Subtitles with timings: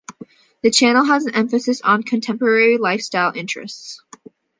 [0.63, 4.01] The channel has an emphasis on contemporary lifestyle interests.